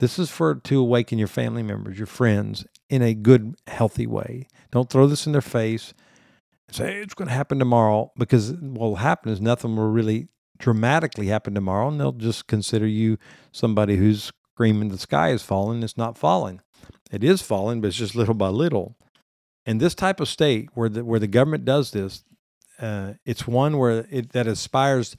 This 0.00 0.18
is 0.18 0.30
for 0.30 0.54
to 0.54 0.80
awaken 0.80 1.18
your 1.18 1.28
family 1.28 1.62
members, 1.62 1.98
your 1.98 2.06
friends 2.06 2.64
in 2.88 3.02
a 3.02 3.14
good, 3.14 3.56
healthy 3.66 4.06
way. 4.06 4.46
Don't 4.70 4.88
throw 4.88 5.06
this 5.06 5.26
in 5.26 5.32
their 5.32 5.40
face 5.40 5.92
and 6.68 6.76
say 6.76 6.96
it's 6.98 7.14
going 7.14 7.28
to 7.28 7.34
happen 7.34 7.58
tomorrow 7.58 8.12
because 8.16 8.52
what 8.52 8.88
will 8.90 8.96
happen 8.96 9.32
is 9.32 9.40
nothing 9.40 9.74
will 9.74 9.88
really 9.88 10.28
dramatically 10.58 11.28
happen 11.28 11.54
tomorrow, 11.54 11.88
and 11.88 12.00
they'll 12.00 12.12
just 12.12 12.46
consider 12.46 12.86
you 12.86 13.18
somebody 13.52 13.96
who's 13.96 14.32
screaming 14.52 14.88
the 14.88 14.98
sky 14.98 15.30
is 15.30 15.42
falling. 15.42 15.82
It's 15.82 15.96
not 15.96 16.18
falling. 16.18 16.60
It 17.10 17.24
is 17.24 17.42
falling, 17.42 17.80
but 17.80 17.88
it's 17.88 17.96
just 17.96 18.14
little 18.14 18.34
by 18.34 18.48
little. 18.48 18.96
In 19.64 19.78
this 19.78 19.94
type 19.94 20.20
of 20.20 20.28
state 20.28 20.68
where 20.74 20.88
the 20.88 21.04
where 21.04 21.20
the 21.20 21.26
government 21.26 21.64
does 21.64 21.90
this, 21.90 22.24
uh, 22.80 23.14
it's 23.24 23.46
one 23.46 23.78
where 23.78 24.06
it 24.10 24.32
that 24.32 24.46
aspires 24.46 25.16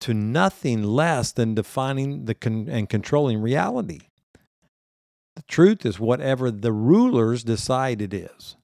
to 0.00 0.14
nothing 0.14 0.82
less 0.82 1.32
than 1.32 1.54
defining 1.54 2.26
the 2.26 2.34
con- 2.34 2.68
and 2.68 2.88
controlling 2.88 3.40
reality. 3.40 4.00
Truth 5.48 5.86
is 5.86 5.98
whatever 5.98 6.50
the 6.50 6.72
rulers 6.72 7.42
decide 7.42 8.02
it 8.02 8.12
is. 8.12 8.56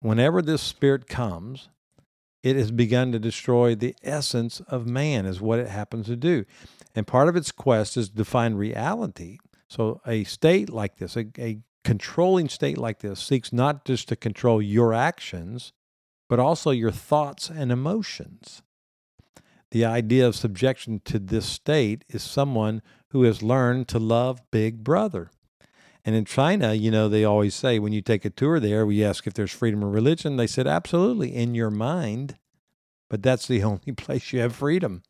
Whenever 0.00 0.42
this 0.42 0.60
spirit 0.60 1.08
comes, 1.08 1.68
it 2.42 2.56
has 2.56 2.70
begun 2.70 3.12
to 3.12 3.18
destroy 3.18 3.74
the 3.74 3.94
essence 4.02 4.60
of 4.68 4.86
man, 4.86 5.26
is 5.26 5.40
what 5.40 5.58
it 5.58 5.68
happens 5.68 6.06
to 6.06 6.16
do. 6.16 6.44
And 6.94 7.06
part 7.06 7.28
of 7.28 7.36
its 7.36 7.52
quest 7.52 7.96
is 7.96 8.08
to 8.08 8.16
define 8.16 8.54
reality. 8.54 9.38
So, 9.68 10.00
a 10.06 10.24
state 10.24 10.70
like 10.70 10.98
this, 10.98 11.16
a, 11.16 11.26
a 11.38 11.58
controlling 11.82 12.48
state 12.48 12.78
like 12.78 13.00
this, 13.00 13.20
seeks 13.20 13.52
not 13.52 13.84
just 13.84 14.08
to 14.08 14.16
control 14.16 14.62
your 14.62 14.94
actions, 14.94 15.72
but 16.28 16.38
also 16.38 16.70
your 16.70 16.92
thoughts 16.92 17.50
and 17.50 17.72
emotions. 17.72 18.62
The 19.72 19.84
idea 19.84 20.26
of 20.26 20.36
subjection 20.36 21.00
to 21.06 21.18
this 21.18 21.46
state 21.46 22.04
is 22.08 22.22
someone 22.22 22.82
who 23.10 23.24
has 23.24 23.42
learned 23.42 23.88
to 23.88 23.98
love 23.98 24.40
Big 24.50 24.84
Brother. 24.84 25.30
And 26.06 26.14
in 26.14 26.24
China, 26.24 26.72
you 26.72 26.92
know, 26.92 27.08
they 27.08 27.24
always 27.24 27.52
say 27.52 27.80
when 27.80 27.92
you 27.92 28.00
take 28.00 28.24
a 28.24 28.30
tour 28.30 28.60
there, 28.60 28.86
we 28.86 29.04
ask 29.04 29.26
if 29.26 29.34
there's 29.34 29.50
freedom 29.50 29.82
of 29.82 29.92
religion. 29.92 30.36
They 30.36 30.46
said, 30.46 30.68
absolutely, 30.68 31.34
in 31.34 31.56
your 31.56 31.70
mind, 31.70 32.36
but 33.10 33.24
that's 33.24 33.48
the 33.48 33.62
only 33.64 33.90
place 33.90 34.32
you 34.32 34.38
have 34.38 34.54
freedom. 34.54 35.02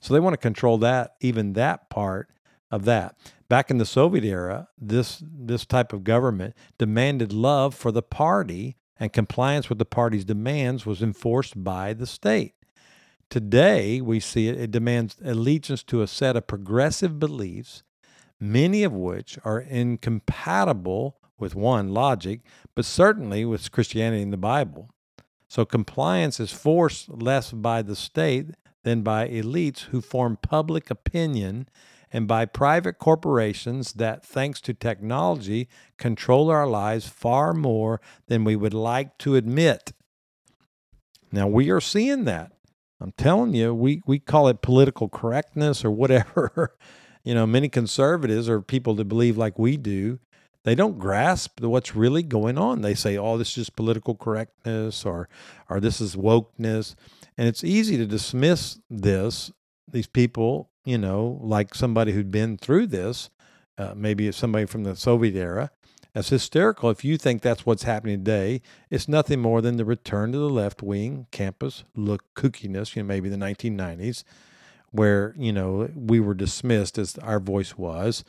So 0.00 0.12
they 0.12 0.18
want 0.18 0.34
to 0.34 0.38
control 0.38 0.78
that, 0.78 1.14
even 1.20 1.52
that 1.52 1.90
part 1.90 2.28
of 2.72 2.84
that. 2.86 3.16
Back 3.48 3.70
in 3.70 3.78
the 3.78 3.86
Soviet 3.86 4.24
era, 4.24 4.68
this 4.76 5.22
this 5.24 5.64
type 5.64 5.92
of 5.92 6.04
government 6.04 6.54
demanded 6.78 7.32
love 7.32 7.74
for 7.74 7.92
the 7.92 8.02
party, 8.02 8.76
and 8.98 9.12
compliance 9.12 9.68
with 9.68 9.78
the 9.78 9.84
party's 9.84 10.24
demands 10.24 10.86
was 10.86 11.02
enforced 11.02 11.62
by 11.62 11.92
the 11.92 12.06
state. 12.06 12.54
Today, 13.28 14.00
we 14.00 14.18
see 14.18 14.48
it, 14.48 14.58
it 14.58 14.70
demands 14.70 15.16
allegiance 15.24 15.82
to 15.84 16.02
a 16.02 16.06
set 16.06 16.36
of 16.36 16.46
progressive 16.46 17.18
beliefs 17.18 17.82
many 18.40 18.82
of 18.82 18.92
which 18.92 19.38
are 19.44 19.60
incompatible 19.60 21.18
with 21.38 21.54
one 21.54 21.88
logic, 21.90 22.40
but 22.74 22.84
certainly 22.84 23.44
with 23.44 23.70
Christianity 23.70 24.22
and 24.22 24.32
the 24.32 24.36
Bible. 24.38 24.90
So 25.48 25.64
compliance 25.64 26.40
is 26.40 26.52
forced 26.52 27.08
less 27.08 27.52
by 27.52 27.82
the 27.82 27.96
state 27.96 28.50
than 28.84 29.02
by 29.02 29.28
elites 29.28 29.80
who 29.86 30.00
form 30.00 30.38
public 30.40 30.90
opinion 30.90 31.68
and 32.12 32.26
by 32.26 32.44
private 32.44 32.98
corporations 32.98 33.94
that, 33.94 34.24
thanks 34.24 34.60
to 34.62 34.74
technology, 34.74 35.68
control 35.96 36.50
our 36.50 36.66
lives 36.66 37.06
far 37.06 37.52
more 37.52 38.00
than 38.26 38.44
we 38.44 38.56
would 38.56 38.74
like 38.74 39.16
to 39.18 39.36
admit. 39.36 39.92
Now, 41.30 41.46
we 41.46 41.70
are 41.70 41.80
seeing 41.80 42.24
that. 42.24 42.52
I'm 43.00 43.12
telling 43.12 43.54
you, 43.54 43.72
we, 43.72 44.02
we 44.06 44.18
call 44.18 44.48
it 44.48 44.60
political 44.60 45.08
correctness 45.08 45.84
or 45.84 45.90
whatever. 45.90 46.76
you 47.24 47.34
know, 47.34 47.46
many 47.46 47.68
conservatives 47.68 48.48
or 48.48 48.60
people 48.60 48.94
that 48.94 49.06
believe 49.06 49.36
like 49.36 49.58
we 49.58 49.76
do, 49.76 50.18
they 50.64 50.74
don't 50.74 50.98
grasp 50.98 51.60
what's 51.60 51.96
really 51.96 52.22
going 52.22 52.58
on. 52.58 52.82
They 52.82 52.94
say, 52.94 53.16
"Oh, 53.16 53.38
this 53.38 53.48
is 53.48 53.54
just 53.54 53.76
political 53.76 54.14
correctness," 54.14 55.04
or 55.04 55.28
"or 55.68 55.80
this 55.80 56.00
is 56.00 56.16
wokeness," 56.16 56.94
and 57.36 57.48
it's 57.48 57.64
easy 57.64 57.96
to 57.96 58.06
dismiss 58.06 58.78
this. 58.90 59.50
These 59.90 60.06
people, 60.06 60.70
you 60.84 60.98
know, 60.98 61.38
like 61.42 61.74
somebody 61.74 62.12
who'd 62.12 62.30
been 62.30 62.58
through 62.58 62.88
this, 62.88 63.30
uh, 63.78 63.94
maybe 63.96 64.30
somebody 64.32 64.66
from 64.66 64.84
the 64.84 64.96
Soviet 64.96 65.34
era, 65.34 65.70
as 66.14 66.28
hysterical. 66.28 66.90
If 66.90 67.04
you 67.04 67.16
think 67.16 67.40
that's 67.40 67.64
what's 67.64 67.84
happening 67.84 68.18
today, 68.18 68.60
it's 68.90 69.08
nothing 69.08 69.40
more 69.40 69.62
than 69.62 69.76
the 69.76 69.84
return 69.84 70.32
to 70.32 70.38
the 70.38 70.50
left 70.50 70.82
wing 70.82 71.26
campus 71.30 71.84
look 71.96 72.22
kookiness. 72.34 72.94
You 72.94 73.02
know, 73.02 73.06
maybe 73.06 73.28
the 73.30 73.36
1990s 73.36 74.24
where 74.92 75.34
you 75.38 75.52
know 75.52 75.90
we 75.94 76.20
were 76.20 76.34
dismissed 76.34 76.98
as 76.98 77.18
our 77.18 77.40
voice 77.40 77.76
was. 77.76 78.24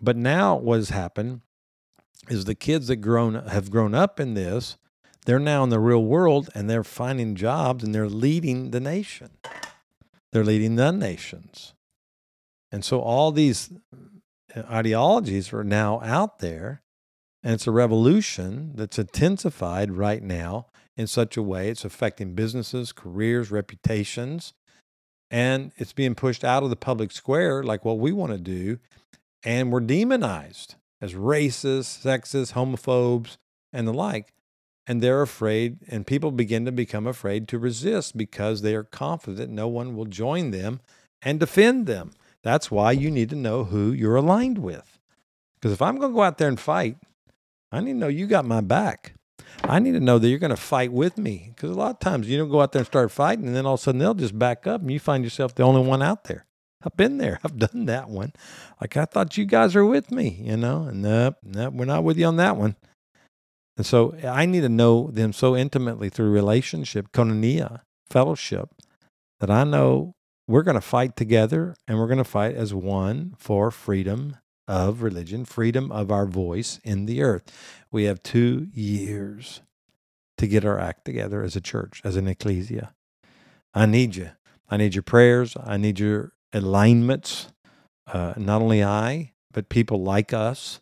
But 0.00 0.16
now 0.16 0.56
what 0.56 0.76
has 0.76 0.90
happened 0.90 1.40
is 2.28 2.44
the 2.44 2.54
kids 2.54 2.88
that 2.88 2.96
grown 2.96 3.34
have 3.34 3.70
grown 3.70 3.94
up 3.94 4.20
in 4.20 4.34
this 4.34 4.76
they're 5.26 5.40
now 5.40 5.64
in 5.64 5.70
the 5.70 5.80
real 5.80 6.04
world 6.04 6.48
and 6.54 6.70
they're 6.70 6.84
finding 6.84 7.34
jobs 7.34 7.82
and 7.84 7.94
they're 7.94 8.08
leading 8.08 8.70
the 8.70 8.80
nation. 8.80 9.30
They're 10.32 10.44
leading 10.44 10.76
the 10.76 10.92
nations. 10.92 11.74
And 12.70 12.84
so 12.84 13.00
all 13.00 13.32
these 13.32 13.72
uh, 14.54 14.62
ideologies 14.70 15.52
are 15.52 15.64
now 15.64 16.00
out 16.02 16.38
there 16.38 16.82
and 17.42 17.54
it's 17.54 17.66
a 17.66 17.72
revolution 17.72 18.72
that's 18.76 18.98
intensified 18.98 19.92
right 19.92 20.22
now 20.22 20.66
in 20.96 21.08
such 21.08 21.36
a 21.36 21.42
way. 21.42 21.70
It's 21.70 21.84
affecting 21.84 22.34
businesses 22.34 22.92
careers 22.92 23.50
reputations 23.50 24.54
and 25.30 25.72
it's 25.76 25.92
being 25.92 26.14
pushed 26.14 26.44
out 26.44 26.62
of 26.62 26.70
the 26.70 26.76
public 26.76 27.10
square 27.12 27.62
like 27.62 27.84
what 27.84 27.98
we 27.98 28.12
want 28.12 28.32
to 28.32 28.38
do 28.38 28.78
and 29.42 29.72
we're 29.72 29.80
demonized 29.80 30.76
as 31.00 31.14
racist 31.14 32.02
sexist 32.02 32.52
homophobes 32.52 33.36
and 33.72 33.86
the 33.86 33.92
like 33.92 34.32
and 34.86 35.02
they're 35.02 35.22
afraid 35.22 35.78
and 35.88 36.06
people 36.06 36.30
begin 36.30 36.64
to 36.64 36.72
become 36.72 37.06
afraid 37.06 37.48
to 37.48 37.58
resist 37.58 38.16
because 38.16 38.62
they 38.62 38.74
are 38.74 38.84
confident 38.84 39.50
no 39.50 39.66
one 39.66 39.96
will 39.96 40.04
join 40.04 40.50
them 40.50 40.80
and 41.22 41.40
defend 41.40 41.86
them. 41.86 42.12
That's 42.42 42.70
why 42.70 42.92
you 42.92 43.10
need 43.10 43.30
to 43.30 43.36
know 43.36 43.64
who 43.64 43.90
you're 43.90 44.16
aligned 44.16 44.58
with. 44.58 44.98
Because 45.56 45.72
if 45.72 45.82
i'm 45.82 45.98
going 45.98 46.12
to 46.12 46.16
go 46.16 46.22
out 46.22 46.38
there 46.38 46.48
and 46.48 46.60
fight 46.60 46.96
i 47.72 47.80
need 47.80 47.94
to 47.94 47.98
know 47.98 48.08
you 48.08 48.26
got 48.26 48.44
my 48.44 48.60
back 48.60 49.14
I 49.64 49.78
need 49.78 49.92
to 49.92 50.00
know 50.00 50.18
that 50.18 50.28
you're 50.28 50.38
going 50.38 50.50
to 50.50 50.56
fight 50.56 50.92
with 50.92 51.18
me 51.18 51.52
because 51.54 51.70
a 51.70 51.78
lot 51.78 51.90
of 51.90 51.98
times 52.00 52.28
you 52.28 52.38
don't 52.38 52.50
go 52.50 52.60
out 52.60 52.72
there 52.72 52.80
and 52.80 52.86
start 52.86 53.10
fighting, 53.10 53.46
and 53.46 53.56
then 53.56 53.66
all 53.66 53.74
of 53.74 53.80
a 53.80 53.82
sudden 53.82 53.98
they'll 53.98 54.14
just 54.14 54.38
back 54.38 54.66
up, 54.66 54.80
and 54.80 54.90
you 54.90 55.00
find 55.00 55.24
yourself 55.24 55.54
the 55.54 55.62
only 55.62 55.82
one 55.82 56.02
out 56.02 56.24
there. 56.24 56.46
I've 56.82 56.96
been 56.96 57.18
there. 57.18 57.40
I've 57.44 57.58
done 57.58 57.86
that 57.86 58.08
one. 58.08 58.32
Like 58.80 58.96
I 58.96 59.04
thought 59.04 59.36
you 59.36 59.44
guys 59.44 59.74
are 59.76 59.84
with 59.84 60.10
me, 60.10 60.40
you 60.42 60.56
know, 60.56 60.84
and 60.84 61.02
nope, 61.02 61.36
nope, 61.42 61.74
we're 61.74 61.84
not 61.84 62.04
with 62.04 62.18
you 62.18 62.26
on 62.26 62.36
that 62.36 62.56
one. 62.56 62.76
And 63.76 63.84
so 63.84 64.16
I 64.24 64.46
need 64.46 64.62
to 64.62 64.68
know 64.68 65.10
them 65.10 65.32
so 65.32 65.54
intimately 65.54 66.08
through 66.08 66.30
relationship, 66.30 67.12
koinonia, 67.12 67.80
fellowship, 68.08 68.70
that 69.40 69.50
I 69.50 69.64
know 69.64 70.14
we're 70.48 70.62
going 70.62 70.76
to 70.76 70.80
fight 70.80 71.16
together 71.16 71.74
and 71.86 71.98
we're 71.98 72.06
going 72.06 72.18
to 72.18 72.24
fight 72.24 72.54
as 72.54 72.72
one 72.72 73.34
for 73.36 73.70
freedom 73.70 74.36
of 74.68 75.02
religion, 75.02 75.44
freedom 75.44 75.92
of 75.92 76.10
our 76.10 76.26
voice 76.26 76.80
in 76.84 77.06
the 77.06 77.22
earth. 77.22 77.52
We 77.90 78.04
have 78.04 78.22
two 78.22 78.68
years 78.72 79.62
to 80.38 80.46
get 80.46 80.64
our 80.64 80.78
act 80.78 81.04
together 81.04 81.42
as 81.42 81.56
a 81.56 81.60
church, 81.60 82.00
as 82.04 82.16
an 82.16 82.28
ecclesia. 82.28 82.94
I 83.74 83.86
need 83.86 84.16
you. 84.16 84.30
I 84.68 84.76
need 84.76 84.94
your 84.94 85.02
prayers. 85.02 85.56
I 85.62 85.76
need 85.76 85.98
your 85.98 86.32
alignments. 86.52 87.52
Uh, 88.06 88.34
not 88.36 88.62
only 88.62 88.82
I, 88.82 89.32
but 89.52 89.68
people 89.68 90.02
like 90.02 90.32
us 90.32 90.80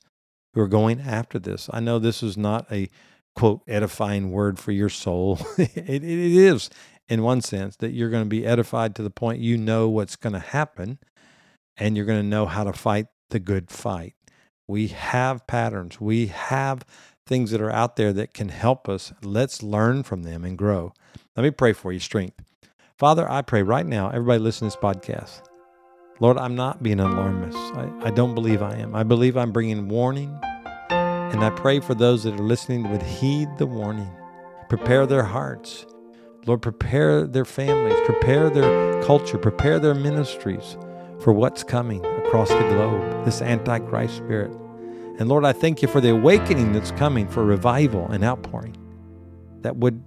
who 0.55 0.61
are 0.61 0.69
going 0.69 1.00
after 1.00 1.38
this. 1.38 1.69
I 1.73 1.81
know 1.81 1.99
this 1.99 2.23
is 2.23 2.37
not 2.37 2.71
a 2.71 2.88
quote 3.35 3.62
edifying 3.67 4.31
word 4.31 4.59
for 4.59 4.73
your 4.73 4.88
soul. 4.88 5.38
it, 5.59 5.76
it 5.87 6.05
is 6.05 6.71
in 7.09 7.23
one 7.23 7.41
sense 7.41 7.76
that 7.76 7.93
you're 7.93 8.11
going 8.11 8.25
to 8.25 8.29
be 8.29 8.47
edified 8.47 8.95
to 8.97 9.03
the 9.03 9.11
point 9.11 9.41
you 9.41 9.57
know 9.57 9.88
what's 9.88 10.17
going 10.17 10.33
to 10.33 10.38
happen 10.38 10.99
and 11.76 11.97
you're 11.97 12.07
going 12.07 12.21
to 12.21 12.26
know 12.26 12.47
how 12.47 12.64
to 12.64 12.73
fight 12.73 13.07
the 13.31 13.38
good 13.38 13.71
fight. 13.71 14.14
We 14.66 14.88
have 14.88 15.47
patterns. 15.47 16.00
We 16.00 16.26
have 16.28 16.85
things 17.26 17.50
that 17.50 17.61
are 17.61 17.71
out 17.71 17.97
there 17.97 18.12
that 18.12 18.35
can 18.35 18.49
help 18.49 18.88
us. 18.88 19.12
Let's 19.23 19.62
learn 19.62 20.02
from 20.02 20.23
them 20.23 20.45
and 20.45 20.57
grow. 20.57 20.93
Let 21.37 21.43
me 21.43 21.50
pray 21.50 21.73
for 21.73 21.93
you, 21.93 22.00
strength. 22.00 22.40
Father, 22.99 23.31
I 23.31 23.43
pray 23.43 23.62
right 23.62 23.87
now, 23.87 24.09
everybody 24.09 24.38
listen 24.38 24.71
to 24.71 24.76
this 24.76 24.83
podcast. 24.83 25.43
Lord, 26.21 26.38
I'm 26.38 26.54
not 26.54 26.83
being 26.83 27.00
an 27.00 27.11
alarmist. 27.11 27.59
I, 27.59 27.90
I 28.04 28.11
don't 28.11 28.35
believe 28.35 28.62
I 28.62 28.76
am. 28.76 28.95
I 28.95 29.02
believe 29.02 29.37
I'm 29.37 29.50
bringing 29.52 29.88
warning. 29.88 30.38
And 30.90 31.43
I 31.43 31.50
pray 31.50 31.81
for 31.81 31.95
those 31.95 32.23
that 32.23 32.35
are 32.35 32.45
listening 32.45 32.88
would 32.90 33.02
heed 33.02 33.49
the 33.59 33.66
warning, 33.66 34.11
prepare 34.69 35.07
their 35.07 35.25
hearts. 35.25 35.87
Lord, 36.47 36.62
prepare 36.62 37.26
their 37.26 37.45
families, 37.45 37.99
prepare 38.04 38.49
their 38.49 39.02
culture, 39.02 39.38
prepare 39.38 39.81
their 39.81 39.95
ministries 39.95 40.76
for 41.19 41.33
what's 41.33 41.64
coming 41.64 42.02
across 42.35 42.49
the 42.49 42.69
globe, 42.69 43.25
this 43.25 43.41
Antichrist 43.41 44.17
spirit. 44.17 44.50
And 45.21 45.29
Lord, 45.29 45.45
I 45.45 45.53
thank 45.53 45.83
you 45.83 45.87
for 45.87 46.00
the 46.00 46.11
awakening 46.11 46.73
that's 46.73 46.91
coming 46.91 47.29
for 47.29 47.45
revival 47.45 48.11
and 48.11 48.25
outpouring 48.25 48.76
that 49.61 49.76
would 49.76 50.03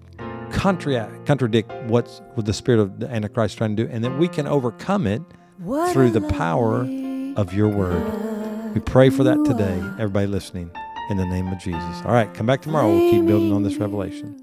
contradict 0.52 1.72
what's 1.86 2.22
what 2.34 2.46
the 2.46 2.52
spirit 2.52 2.82
of 2.82 3.00
the 3.00 3.08
Antichrist 3.08 3.54
is 3.54 3.58
trying 3.58 3.78
to 3.78 3.86
do, 3.86 3.90
and 3.90 4.04
that 4.04 4.18
we 4.18 4.28
can 4.28 4.46
overcome 4.46 5.08
it 5.08 5.22
through 5.94 6.10
the 6.10 6.20
power 6.20 6.82
of 7.38 7.54
your 7.54 7.70
word. 7.70 8.04
We 8.74 8.82
pray 8.82 9.10
for 9.10 9.24
that 9.24 9.46
today, 9.46 9.78
everybody 9.98 10.28
listening, 10.28 10.70
in 11.10 11.16
the 11.16 11.26
name 11.26 11.48
of 11.48 11.60
Jesus. 11.60 12.02
All 12.04 12.12
right, 12.12 12.34
come 12.34 12.46
back 12.46 12.62
tomorrow. 12.62 12.90
We'll 12.90 13.10
keep 13.10 13.26
building 13.26 13.54
on 13.54 13.64
this 13.64 13.78
revelation. 13.78 14.38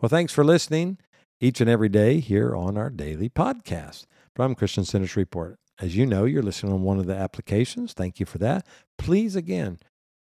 Well, 0.00 0.08
thanks 0.08 0.32
for 0.32 0.42
listening 0.42 0.96
each 1.38 1.60
and 1.60 1.68
every 1.68 1.90
day 1.90 2.20
here 2.20 2.56
on 2.56 2.78
our 2.78 2.88
daily 2.88 3.28
podcast 3.28 4.06
from 4.34 4.54
Christian 4.54 4.86
Center 4.86 5.06
Shreveport. 5.06 5.58
As 5.80 5.96
you 5.96 6.06
know, 6.06 6.24
you're 6.24 6.42
listening 6.42 6.72
on 6.72 6.82
one 6.82 6.98
of 6.98 7.06
the 7.06 7.16
applications. 7.16 7.92
Thank 7.92 8.20
you 8.20 8.26
for 8.26 8.38
that. 8.38 8.66
Please, 8.96 9.34
again, 9.34 9.78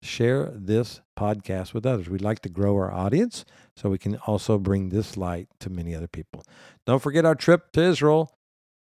share 0.02 0.50
this 0.52 1.00
podcast 1.18 1.72
with 1.72 1.86
others. 1.86 2.08
We'd 2.08 2.20
like 2.20 2.40
to 2.40 2.48
grow 2.48 2.74
our 2.76 2.92
audience 2.92 3.44
so 3.76 3.90
we 3.90 3.98
can 3.98 4.16
also 4.26 4.58
bring 4.58 4.88
this 4.88 5.16
light 5.16 5.48
to 5.60 5.70
many 5.70 5.94
other 5.94 6.08
people. 6.08 6.44
Don't 6.84 7.02
forget 7.02 7.24
our 7.24 7.34
trip 7.34 7.72
to 7.72 7.82
Israel, 7.82 8.36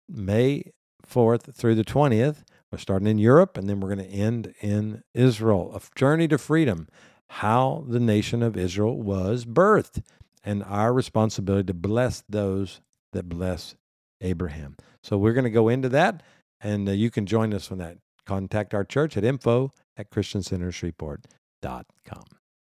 May 0.07 0.71
4th 1.07 1.53
through 1.53 1.75
the 1.75 1.83
20th. 1.83 2.43
We're 2.71 2.77
starting 2.77 3.07
in 3.07 3.19
Europe 3.19 3.57
and 3.57 3.69
then 3.69 3.79
we're 3.79 3.93
going 3.93 4.07
to 4.07 4.15
end 4.15 4.53
in 4.61 5.03
Israel. 5.13 5.75
A 5.75 5.81
journey 5.97 6.27
to 6.29 6.37
freedom, 6.37 6.87
how 7.29 7.85
the 7.87 7.99
nation 7.99 8.41
of 8.41 8.57
Israel 8.57 9.01
was 9.01 9.45
birthed, 9.45 10.01
and 10.43 10.63
our 10.63 10.93
responsibility 10.93 11.67
to 11.67 11.73
bless 11.73 12.23
those 12.27 12.81
that 13.11 13.29
bless 13.29 13.75
Abraham. 14.21 14.75
So 15.03 15.17
we're 15.17 15.33
going 15.33 15.43
to 15.43 15.49
go 15.49 15.69
into 15.69 15.89
that 15.89 16.23
and 16.63 16.89
uh, 16.89 16.93
you 16.93 17.11
can 17.11 17.25
join 17.25 17.53
us 17.53 17.69
on 17.71 17.77
that. 17.79 17.97
Contact 18.25 18.73
our 18.73 18.85
church 18.85 19.17
at 19.17 19.23
info 19.23 19.71
at 19.97 20.09
christiancentershreveport.com. 20.09 22.23